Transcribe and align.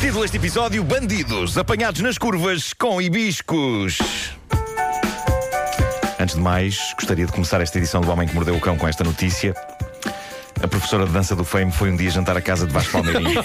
Título 0.00 0.22
deste 0.22 0.36
episódio: 0.36 0.84
Bandidos 0.84 1.58
apanhados 1.58 2.00
nas 2.02 2.16
curvas 2.16 2.72
com 2.72 3.02
hibiscos. 3.02 3.98
Antes 6.20 6.36
de 6.36 6.40
mais, 6.40 6.94
gostaria 6.94 7.26
de 7.26 7.32
começar 7.32 7.60
esta 7.60 7.78
edição 7.78 8.00
do 8.00 8.08
Homem 8.12 8.28
que 8.28 8.34
Mordeu 8.34 8.54
o 8.54 8.60
Cão 8.60 8.76
com 8.78 8.86
esta 8.86 9.02
notícia. 9.02 9.56
A 10.62 10.68
professora 10.68 11.04
de 11.04 11.10
dança 11.10 11.34
do 11.34 11.44
Fame 11.44 11.72
foi 11.72 11.90
um 11.90 11.96
dia 11.96 12.10
jantar 12.10 12.36
à 12.36 12.40
casa 12.40 12.64
de 12.64 12.72
Vasco 12.72 12.92
Palmeirinho. 12.92 13.42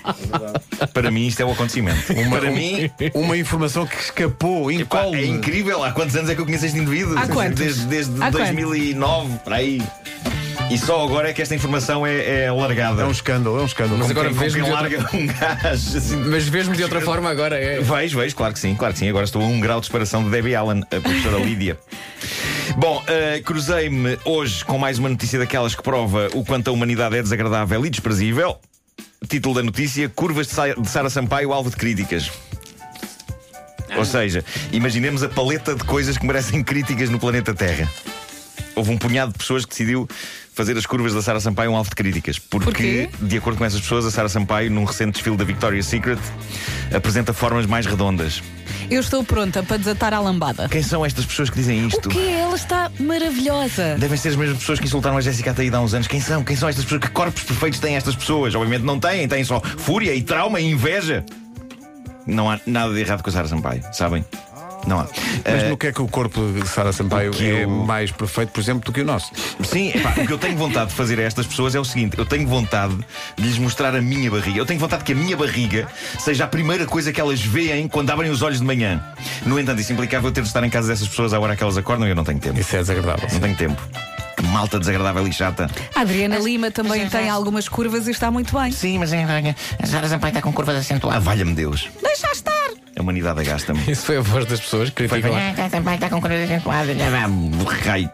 Para 0.94 1.10
mim, 1.10 1.26
isto 1.26 1.40
é 1.40 1.44
o 1.44 1.52
acontecimento. 1.52 2.14
Para 2.30 2.50
mim, 2.50 2.90
Uma 3.12 3.36
informação 3.36 3.86
que 3.86 3.96
escapou, 3.96 4.72
incólume. 4.72 5.20
é 5.20 5.26
incrível. 5.26 5.84
Há 5.84 5.92
quantos 5.92 6.16
anos 6.16 6.30
é 6.30 6.34
que 6.34 6.40
eu 6.40 6.46
conheço 6.46 6.64
este 6.64 6.78
indivíduo? 6.78 7.18
Há 7.18 7.26
quantos? 7.26 7.58
Desde, 7.60 7.84
desde 7.86 8.22
Há 8.22 8.30
2009, 8.30 9.38
para 9.44 9.56
aí. 9.56 9.82
E 10.72 10.78
só 10.78 11.04
agora 11.04 11.28
é 11.28 11.32
que 11.34 11.42
esta 11.42 11.54
informação 11.54 12.06
é, 12.06 12.44
é 12.44 12.50
largada. 12.52 13.02
É 13.02 13.04
um 13.04 13.10
escândalo, 13.10 13.58
é 13.58 13.62
um 13.62 13.66
escândalo. 13.66 13.98
Mas 13.98 14.08
Como 14.08 14.20
agora 14.20 14.30
quem- 14.30 14.38
vês-me 14.38 14.60
quem 14.62 14.70
de 14.70 14.74
outra- 14.76 14.98
larga 14.98 15.16
um 15.16 15.26
gás 15.62 15.96
assim, 15.96 16.16
Mas 16.16 16.48
vês-me 16.48 16.76
de 16.76 16.82
outra 16.82 17.00
forma 17.02 17.28
agora, 17.30 17.56
é. 17.58 17.80
Vejo, 17.80 18.18
vejo, 18.18 18.34
claro 18.34 18.54
que 18.54 18.58
sim, 18.60 18.74
claro 18.74 18.94
que 18.94 19.00
sim. 19.00 19.08
Agora 19.08 19.24
estou 19.24 19.42
a 19.42 19.44
um 19.46 19.60
grau 19.60 19.80
de 19.80 19.86
separação 19.86 20.24
de 20.24 20.30
Debbie 20.30 20.54
Allen, 20.54 20.82
a 20.84 21.00
professora 21.00 21.38
Lídia. 21.44 21.78
Bom, 22.78 23.02
eh, 23.06 23.42
cruzei-me 23.44 24.18
hoje 24.24 24.64
com 24.64 24.78
mais 24.78 24.98
uma 24.98 25.10
notícia 25.10 25.38
daquelas 25.38 25.74
que 25.74 25.82
prova 25.82 26.28
o 26.32 26.42
quanto 26.44 26.68
a 26.68 26.72
humanidade 26.72 27.16
é 27.18 27.22
desagradável 27.22 27.84
e 27.84 27.90
desprezível. 27.90 28.56
Título 29.28 29.54
da 29.56 29.62
notícia: 29.62 30.08
Curvas 30.08 30.46
de 30.46 30.54
Sa- 30.54 30.74
de 30.74 30.88
Sara 30.88 31.10
Sampaio, 31.10 31.52
alvo 31.52 31.68
de 31.68 31.76
críticas. 31.76 32.30
Ou 33.94 34.06
seja, 34.06 34.42
imaginemos 34.72 35.22
a 35.22 35.28
paleta 35.28 35.74
de 35.74 35.84
coisas 35.84 36.16
que 36.16 36.24
merecem 36.26 36.62
críticas 36.64 37.10
no 37.10 37.18
planeta 37.18 37.52
Terra. 37.52 37.86
Houve 38.74 38.90
um 38.90 38.96
punhado 38.96 39.32
de 39.32 39.38
pessoas 39.38 39.64
que 39.66 39.70
decidiu 39.70 40.08
fazer 40.54 40.76
as 40.76 40.86
curvas 40.86 41.14
da 41.14 41.22
Sara 41.22 41.40
Sampaio 41.40 41.70
um 41.70 41.76
alvo 41.76 41.90
de 41.90 41.96
críticas. 41.96 42.38
Porque, 42.38 43.08
de 43.20 43.36
acordo 43.36 43.58
com 43.58 43.64
essas 43.64 43.80
pessoas, 43.80 44.04
a 44.04 44.10
Sara 44.10 44.28
Sampaio, 44.28 44.70
num 44.70 44.84
recente 44.84 45.12
desfile 45.12 45.36
da 45.36 45.44
Victoria's 45.44 45.86
Secret, 45.86 46.20
apresenta 46.94 47.32
formas 47.32 47.66
mais 47.66 47.86
redondas. 47.86 48.42
Eu 48.90 49.00
estou 49.00 49.24
pronta 49.24 49.62
para 49.62 49.78
desatar 49.78 50.12
a 50.12 50.20
lambada. 50.20 50.68
Quem 50.68 50.82
são 50.82 51.04
estas 51.04 51.24
pessoas 51.24 51.48
que 51.48 51.56
dizem 51.56 51.86
isto? 51.86 52.06
O 52.06 52.12
quê? 52.12 52.18
Ela 52.18 52.56
está 52.56 52.90
maravilhosa. 53.00 53.96
Devem 53.98 54.18
ser 54.18 54.30
as 54.30 54.36
mesmas 54.36 54.58
pessoas 54.58 54.78
que 54.78 54.84
insultaram 54.84 55.16
a 55.16 55.20
Jéssica 55.20 55.52
Ataída 55.52 55.78
há 55.78 55.80
uns 55.80 55.94
anos. 55.94 56.06
Quem 56.06 56.20
são? 56.20 56.44
Quem 56.44 56.56
são 56.56 56.68
estas 56.68 56.84
pessoas? 56.84 57.00
Que 57.00 57.10
corpos 57.10 57.42
perfeitos 57.42 57.80
têm 57.80 57.96
estas 57.96 58.14
pessoas? 58.14 58.54
Obviamente 58.54 58.82
não 58.82 58.98
têm, 59.00 59.26
têm 59.26 59.44
só 59.44 59.60
fúria 59.60 60.14
e 60.14 60.22
trauma 60.22 60.60
e 60.60 60.70
inveja. 60.70 61.24
Não 62.26 62.50
há 62.50 62.60
nada 62.66 62.92
de 62.92 63.00
errado 63.00 63.22
com 63.22 63.30
a 63.30 63.32
Sara 63.32 63.48
Sampaio, 63.48 63.82
sabem? 63.92 64.24
Não 64.86 65.00
há. 65.00 65.06
Mas 65.44 65.62
Eh, 65.64 65.68
no 65.68 65.76
que 65.76 65.86
é 65.88 65.92
que 65.92 66.02
o 66.02 66.08
corpo 66.08 66.40
de 66.52 66.68
Sara 66.68 66.92
Sampaio 66.92 67.30
que 67.30 67.44
é 67.44 67.64
eu- 67.64 67.70
mais 67.70 68.10
perfeito, 68.10 68.50
por 68.50 68.60
exemplo, 68.60 68.82
do 68.84 68.92
que 68.92 69.00
o 69.00 69.04
nosso? 69.04 69.30
Sim, 69.62 69.90
epá, 69.94 70.10
o 70.16 70.26
que 70.26 70.32
eu 70.32 70.38
tenho 70.38 70.56
vontade 70.56 70.90
de 70.90 70.96
fazer 70.96 71.18
a 71.20 71.22
estas 71.22 71.46
pessoas 71.46 71.74
é 71.74 71.80
o 71.80 71.84
seguinte: 71.84 72.18
eu 72.18 72.26
tenho 72.26 72.46
vontade 72.48 72.96
de 73.36 73.42
lhes 73.46 73.58
mostrar 73.58 73.94
a 73.94 74.00
minha 74.02 74.30
barriga. 74.30 74.58
Eu 74.58 74.66
tenho 74.66 74.80
vontade 74.80 75.04
que 75.04 75.12
a 75.12 75.14
minha 75.14 75.36
barriga 75.36 75.86
seja 76.18 76.44
a 76.44 76.48
primeira 76.48 76.84
coisa 76.86 77.12
que 77.12 77.20
elas 77.20 77.40
veem 77.40 77.86
quando 77.88 78.10
abrem 78.10 78.30
os 78.30 78.42
olhos 78.42 78.58
de 78.58 78.64
manhã. 78.64 79.02
No 79.46 79.58
entanto, 79.58 79.80
isso 79.80 79.92
implicava 79.92 80.26
eu 80.28 80.32
ter 80.32 80.42
de 80.42 80.48
estar 80.48 80.62
em 80.64 80.70
casa 80.70 80.88
dessas 80.88 81.06
pessoas 81.08 81.32
à 81.32 81.38
hora 81.40 81.56
que 81.56 81.62
elas 81.62 81.76
acordam 81.76 82.06
e 82.06 82.10
eu 82.10 82.16
não 82.16 82.24
tenho 82.24 82.38
tempo. 82.40 82.58
Isso 82.58 82.74
é 82.74 82.80
desagradável. 82.80 83.28
Não 83.32 83.40
tenho 83.40 83.56
tempo. 83.56 83.80
Que 84.36 84.42
malta 84.46 84.78
desagradável 84.78 85.26
e 85.28 85.32
chata. 85.32 85.70
A 85.94 86.00
Adriana 86.00 86.38
Lima 86.38 86.70
também 86.70 87.08
tem 87.08 87.28
algumas 87.28 87.68
curvas 87.68 88.08
e 88.08 88.10
está 88.10 88.30
muito 88.30 88.58
bem. 88.58 88.72
Sim, 88.72 88.98
mas 88.98 89.12
é, 89.12 89.24
a 89.80 89.86
Sara 89.86 90.08
Sampaio 90.08 90.30
está 90.30 90.42
com 90.42 90.52
curvas 90.52 90.76
acentuadas. 90.76 91.18
Ah, 91.18 91.20
valha-me 91.20 91.54
Deus. 91.54 91.88
Deixa 92.02 92.30
estar. 92.32 92.51
A 93.02 93.04
humanidade 93.04 93.40
agasta-me. 93.40 93.82
Isso 93.90 94.06
foi 94.06 94.18
a 94.18 94.20
voz 94.20 94.46
das 94.46 94.60
pessoas 94.60 94.90
que 94.90 94.94
criticam. 95.08 95.32
Está 95.36 96.08
com 96.08 96.20
curvas 96.20 96.44
acentuadas. 96.44 96.96
Raio. 97.84 98.08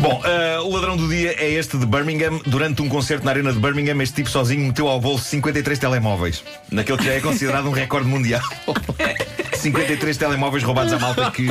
Bom, 0.00 0.20
eh, 0.24 0.58
o 0.58 0.70
ladrão 0.72 0.96
do 0.96 1.08
dia 1.08 1.36
é 1.38 1.48
este 1.52 1.78
de 1.78 1.86
Birmingham. 1.86 2.40
Durante 2.44 2.82
um 2.82 2.88
concerto 2.88 3.24
na 3.24 3.30
arena 3.30 3.52
de 3.52 3.58
Birmingham, 3.60 4.02
este 4.02 4.16
tipo 4.16 4.28
sozinho 4.28 4.66
meteu 4.66 4.88
ao 4.88 5.00
bolso 5.00 5.24
53 5.26 5.78
telemóveis. 5.78 6.42
Naquele 6.72 6.98
que 6.98 7.04
já 7.04 7.12
é 7.12 7.20
considerado 7.20 7.68
um 7.68 7.72
recorde 7.72 8.08
mundial. 8.08 8.42
53 9.56 10.16
telemóveis 10.16 10.62
roubados 10.62 10.92
à 10.92 10.98
malta 10.98 11.30
que 11.30 11.48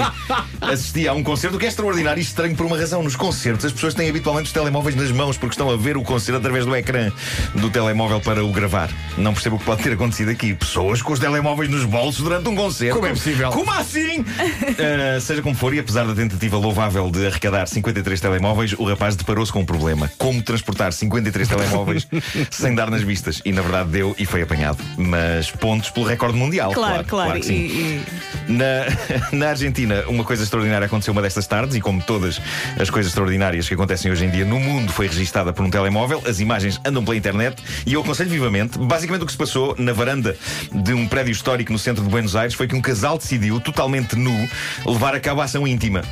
assistia 0.61 1.11
a 1.11 1.13
um 1.13 1.23
concerto, 1.23 1.57
o 1.57 1.59
que 1.59 1.66
é 1.66 1.69
extraordinário 1.69 2.19
e 2.19 2.23
estranho 2.23 2.55
por 2.55 2.66
uma 2.66 2.77
razão. 2.77 3.03
Nos 3.03 3.16
concertos, 3.16 3.66
as 3.66 3.71
pessoas 3.71 3.93
têm 3.93 4.09
habitualmente 4.09 4.47
os 4.47 4.53
telemóveis 4.53 4.95
nas 4.95 5.11
mãos 5.11 5.38
porque 5.38 5.53
estão 5.53 5.69
a 5.69 5.75
ver 5.77 5.97
o 5.97 6.03
concerto 6.03 6.39
através 6.39 6.65
do 6.65 6.75
ecrã 6.75 7.11
do 7.55 7.69
telemóvel 7.69 8.19
para 8.21 8.44
o 8.44 8.51
gravar. 8.51 8.89
Não 9.17 9.33
percebo 9.33 9.55
o 9.55 9.59
que 9.59 9.65
pode 9.65 9.83
ter 9.83 9.94
acontecido 9.94 10.29
aqui. 10.29 10.53
Pessoas 10.53 11.01
com 11.01 11.13
os 11.13 11.19
telemóveis 11.19 11.69
nos 11.69 11.83
bolsos 11.85 12.23
durante 12.23 12.47
um 12.49 12.55
concerto. 12.55 12.95
Como 12.95 13.07
é 13.07 13.09
possível? 13.11 13.49
Como 13.51 13.71
assim? 13.71 14.19
Uh, 14.21 15.19
seja 15.21 15.41
como 15.41 15.55
for, 15.55 15.73
e 15.73 15.79
apesar 15.79 16.05
da 16.05 16.13
tentativa 16.13 16.57
louvável 16.57 17.09
de 17.09 17.25
arrecadar 17.27 17.67
53 17.67 18.19
telemóveis, 18.19 18.73
o 18.73 18.83
rapaz 18.85 19.15
deparou-se 19.15 19.51
com 19.51 19.59
um 19.61 19.65
problema. 19.65 20.11
Como 20.17 20.41
transportar 20.41 20.94
53 20.94 21.47
telemóveis 21.47 22.07
sem 22.51 22.73
dar 22.75 22.89
nas 22.89 23.01
vistas? 23.01 23.41
E 23.45 23.51
na 23.51 23.61
verdade 23.61 23.89
deu 23.89 24.15
e 24.17 24.25
foi 24.25 24.41
apanhado. 24.41 24.77
Mas 24.97 25.49
pontos 25.51 25.89
pelo 25.89 26.05
recorde 26.05 26.38
mundial. 26.38 26.71
Claro, 26.73 27.03
claro. 27.05 27.39
que 27.39 27.45
sim. 27.45 27.53
E- 27.53 27.57
e- 27.67 27.94
Na, 28.47 28.85
na 29.31 29.50
Argentina, 29.50 30.03
uma 30.07 30.23
coisa 30.23 30.44
extraordinária 30.44 30.85
aconteceu 30.85 31.11
uma 31.11 31.22
destas 31.22 31.47
tardes, 31.47 31.75
e 31.75 31.81
como 31.81 32.01
todas 32.01 32.41
as 32.79 32.89
coisas 32.89 33.11
extraordinárias 33.11 33.67
que 33.67 33.73
acontecem 33.73 34.11
hoje 34.11 34.25
em 34.25 34.29
dia 34.29 34.45
no 34.45 34.59
mundo, 34.59 34.91
foi 34.91 35.07
registada 35.07 35.51
por 35.51 35.66
um 35.66 35.69
telemóvel. 35.69 36.22
As 36.28 36.39
imagens 36.39 36.79
andam 36.85 37.03
pela 37.03 37.17
internet 37.17 37.61
e 37.85 37.94
eu 37.94 38.01
aconselho 38.01 38.29
vivamente. 38.29 38.78
Basicamente, 38.78 39.23
o 39.23 39.25
que 39.25 39.31
se 39.31 39.38
passou 39.38 39.75
na 39.78 39.94
varanda 39.94 40.38
de 40.72 40.94
um 40.94 41.07
prédio 41.07 41.31
histórico 41.31 41.72
no 41.72 41.79
centro 41.79 42.03
de 42.03 42.09
Buenos 42.09 42.35
Aires 42.35 42.53
foi 42.53 42.67
que 42.67 42.75
um 42.75 42.81
casal 42.81 43.17
decidiu, 43.17 43.59
totalmente 43.59 44.16
nu, 44.16 44.47
levar 44.85 45.16
a 45.16 45.19
cabo 45.19 45.41
a 45.41 45.45
ação 45.45 45.67
íntima. 45.67 46.03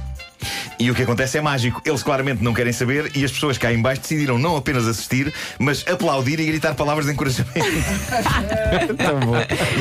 E 0.83 0.91
o 0.91 0.93
que 0.93 1.03
acontece 1.03 1.37
é 1.37 1.41
mágico. 1.41 1.81
Eles 1.85 2.03
claramente 2.03 2.43
não 2.43 2.53
querem 2.53 2.73
saber 2.73 3.09
e 3.15 3.23
as 3.23 3.31
pessoas 3.31 3.57
cá 3.57 3.71
em 3.71 3.81
baixo 3.81 4.01
decidiram 4.01 4.37
não 4.37 4.57
apenas 4.57 4.85
assistir, 4.85 5.33
mas 5.57 5.87
aplaudir 5.87 6.41
e 6.41 6.45
gritar 6.45 6.75
palavras 6.75 7.05
de 7.05 7.13
encorajamento. 7.13 7.53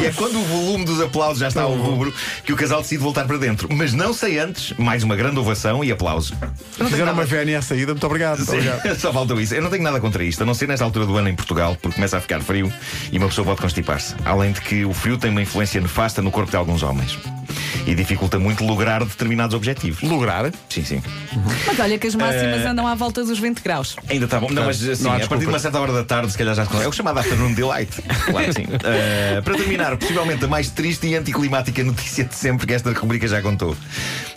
E 0.00 0.06
é 0.06 0.12
quando 0.12 0.38
o 0.38 0.44
volume 0.44 0.84
dos 0.84 1.00
aplausos 1.00 1.38
já 1.38 1.48
está 1.48 1.62
ao 1.62 1.74
rubro 1.74 2.14
que 2.44 2.52
o 2.52 2.56
casal 2.56 2.82
decide 2.82 3.02
voltar 3.02 3.26
para 3.26 3.36
dentro. 3.36 3.68
Mas 3.72 3.92
não 3.92 4.12
sei 4.12 4.38
antes, 4.38 4.76
mais 4.78 5.02
uma 5.02 5.16
grande 5.16 5.38
ovação 5.38 5.82
e 5.82 5.90
aplauso. 5.90 6.34
Fizeram 6.72 7.12
uma 7.12 7.24
VNA 7.24 7.58
à 7.58 7.62
saída, 7.62 7.92
muito 7.92 8.06
obrigado. 8.06 8.38
Muito 8.38 8.52
obrigado. 8.52 8.94
Só 9.00 9.12
faltou 9.12 9.40
isso. 9.40 9.54
Eu 9.54 9.62
não 9.62 9.70
tenho 9.70 9.82
nada 9.82 9.98
contra 9.98 10.22
isto, 10.22 10.42
a 10.42 10.46
não 10.46 10.54
ser 10.54 10.68
nesta 10.68 10.84
altura 10.84 11.06
do 11.06 11.16
ano 11.16 11.28
em 11.28 11.34
Portugal, 11.34 11.76
porque 11.80 11.96
começa 11.96 12.16
a 12.16 12.20
ficar 12.20 12.40
frio 12.40 12.72
e 13.10 13.18
uma 13.18 13.28
pessoa 13.28 13.44
pode 13.44 13.60
constipar-se. 13.60 14.14
Além 14.24 14.52
de 14.52 14.60
que 14.60 14.84
o 14.84 14.92
frio 14.92 15.18
tem 15.18 15.30
uma 15.30 15.42
influência 15.42 15.80
nefasta 15.80 16.22
no 16.22 16.30
corpo 16.30 16.50
de 16.50 16.56
alguns 16.56 16.82
homens 16.82 17.18
e 17.86 17.94
dificulta 17.94 18.38
muito 18.38 18.64
lograr 18.64 19.04
determinados 19.04 19.54
objetivos. 19.54 20.02
Lograr. 20.02 20.50
Sim, 20.68 20.84
sim. 20.84 21.02
Mas 21.66 21.78
olha 21.78 21.98
que 21.98 22.06
as 22.06 22.14
máximas 22.14 22.64
andam 22.64 22.86
à 22.86 22.94
volta 22.94 23.24
dos 23.24 23.38
20 23.38 23.60
graus. 23.60 23.96
Ainda 24.08 24.24
está 24.24 24.38
bom. 24.38 24.50
Não, 24.50 24.64
mas 24.64 24.82
assim, 24.88 25.04
não 25.04 25.12
a 25.12 25.20
partir 25.20 25.44
de 25.44 25.46
uma 25.46 25.58
certa 25.58 25.80
hora 25.80 25.92
da 25.92 26.04
tarde, 26.04 26.30
se 26.32 26.38
calhar 26.38 26.54
já 26.54 26.66
se 26.66 26.76
É 26.76 26.88
o 26.88 26.92
chamado 26.92 27.18
Afternoon 27.18 27.52
Delight. 27.52 28.02
Claro 28.32 28.46
que 28.46 28.52
sim. 28.52 28.66
Eh, 28.84 29.40
para 29.42 29.54
terminar, 29.56 29.96
possivelmente 29.96 30.44
a 30.44 30.48
mais 30.48 30.70
triste 30.70 31.06
e 31.06 31.16
anticlimática 31.16 31.82
notícia 31.82 32.24
de 32.24 32.34
sempre 32.34 32.66
que 32.66 32.72
esta 32.72 32.92
rubrica 32.92 33.26
já 33.26 33.42
contou. 33.42 33.76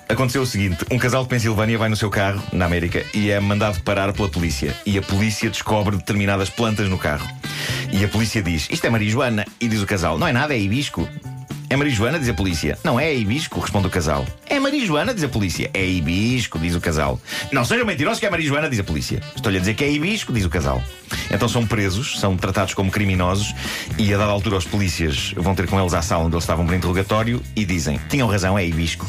Aconteceu 0.08 0.42
o 0.42 0.46
seguinte: 0.46 0.86
um 0.92 0.98
casal 0.98 1.24
de 1.24 1.30
Pensilvânia 1.30 1.78
vai 1.78 1.90
no 1.90 1.96
seu 1.96 2.10
carro, 2.10 2.42
na 2.52 2.66
América, 2.66 3.04
e 3.14 3.32
é 3.32 3.40
mandado 3.40 3.80
parar 3.82 4.12
pela 4.14 4.30
polícia. 4.30 4.76
E 4.86 4.98
a 4.98 5.02
polícia 5.02 5.50
descobre 5.50 5.96
determinadas 5.98 6.50
plantas 6.50 6.88
no 6.90 6.98
carro. 6.98 7.28
E 7.92 8.04
a 8.04 8.08
polícia 8.08 8.42
diz: 8.42 8.68
Isto 8.70 8.88
é 8.88 8.90
marijuana. 8.90 9.46
E 9.60 9.68
diz 9.68 9.82
o 9.82 9.86
casal: 9.86 10.18
Não 10.18 10.28
é 10.28 10.34
nada, 10.34 10.54
é 10.54 10.60
hibisco. 10.60 11.08
É 11.70 11.76
marijuana, 11.76 12.20
diz 12.20 12.30
a 12.30 12.34
polícia. 12.34 12.78
Não 12.84 13.00
é, 13.00 13.06
é 13.06 13.16
hibisco, 13.16 13.60
responde 13.60 13.88
o 13.88 13.90
casal. 13.90 14.26
É 14.48 14.60
marijuana, 14.60 15.14
diz 15.14 15.24
a 15.24 15.28
polícia. 15.28 15.70
É 15.74 15.86
hibisco, 15.86 16.60
diz 16.60 16.76
o 16.76 16.82
casal. 16.82 17.20
Não 17.52 17.66
sejam 17.66 17.86
mentirosos 17.86 18.20
que 18.20 18.26
é 18.26 18.30
marijuana, 18.30 18.70
diz 18.70 18.80
a 18.80 18.84
polícia. 18.84 19.22
Estou-lhe 19.36 19.58
a 19.58 19.60
dizer 19.60 19.74
que 19.74 19.84
é 19.84 19.92
hibisco, 19.92 20.32
diz 20.32 20.46
o 20.46 20.50
casal. 20.50 20.82
Então 21.32 21.50
são 21.50 21.66
presos, 21.66 22.20
são 22.20 22.38
tratados 22.38 22.74
como 22.74 22.92
criminosos 22.92 23.54
e 23.98 24.14
a 24.14 24.18
dada 24.18 24.32
altura 24.32 24.58
os 24.58 24.66
polícias 24.66 25.34
vão 25.36 25.56
ter 25.56 25.68
com 25.68 25.80
eles 25.80 25.94
à 25.94 26.02
sala 26.02 26.26
onde 26.26 26.36
eles 26.36 26.44
estavam 26.44 26.66
para 26.66 26.76
interrogatório 26.76 27.42
e 27.56 27.66
dizem: 27.66 28.00
Tinham 28.10 28.28
razão, 28.28 28.58
é 28.58 28.66
hibisco. 28.66 29.08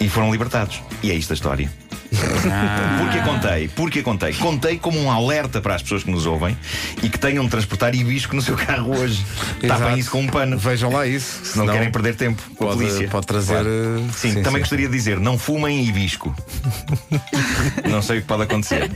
E 0.00 0.08
foram 0.08 0.30
libertados. 0.30 0.80
E 1.02 1.10
é 1.10 1.14
isto 1.14 1.32
a 1.32 1.34
história. 1.34 1.70
Porque 2.98 3.20
contei? 3.22 3.68
Porque 3.68 4.02
contei? 4.02 4.32
Contei 4.34 4.78
como 4.78 4.98
um 5.00 5.10
alerta 5.10 5.60
para 5.60 5.74
as 5.74 5.82
pessoas 5.82 6.04
que 6.04 6.10
nos 6.10 6.26
ouvem 6.26 6.56
e 7.02 7.08
que 7.08 7.18
tenham 7.18 7.44
de 7.44 7.50
transportar 7.50 7.94
hibisco 7.94 8.36
no 8.36 8.42
seu 8.42 8.56
carro 8.56 8.96
hoje. 8.98 9.24
Tapem 9.66 9.98
isso 9.98 10.10
com 10.10 10.20
um 10.20 10.26
pano. 10.26 10.58
Vejam 10.58 10.92
lá 10.92 11.06
isso. 11.06 11.44
Se 11.44 11.58
não 11.58 11.66
querem 11.66 11.90
perder 11.90 12.14
tempo 12.14 12.42
com 12.56 12.64
a 12.64 12.68
pode, 12.68 12.80
polícia. 12.80 13.08
pode 13.08 13.26
trazer. 13.26 13.52
Claro. 13.54 13.68
eh, 13.68 14.12
Sim, 14.14 14.42
também 14.42 14.60
gostaria 14.60 14.86
de 14.86 14.92
dizer: 14.92 15.18
não 15.18 15.38
fumem 15.38 15.84
hibisco. 15.86 16.34
não 17.88 18.02
sei 18.02 18.18
o 18.18 18.20
que 18.22 18.26
pode 18.28 18.42
acontecer. 18.42 18.90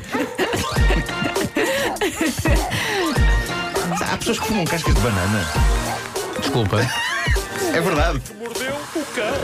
Há 4.12 4.16
pessoas 4.18 4.38
que 4.38 4.46
fumam 4.46 4.64
cascas 4.64 4.94
de 4.94 5.00
banana. 5.00 5.46
Desculpa. 6.40 6.80
É 7.72 7.80
verdade. 7.80 8.20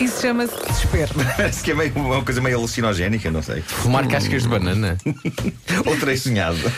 Isso 0.00 0.22
chama-se 0.22 0.54
desespero. 0.66 1.14
Parece 1.36 1.62
que 1.62 1.70
é 1.70 1.74
meio, 1.74 1.92
uma 1.94 2.24
coisa 2.24 2.40
meio 2.40 2.56
alucinogénica, 2.56 3.30
não 3.30 3.42
sei. 3.42 3.62
Fumar 3.62 4.06
cascas 4.08 4.42
de 4.42 4.48
banana. 4.48 4.96
Ou 5.86 5.96
terei 5.96 6.16
sonhado. 6.16 6.72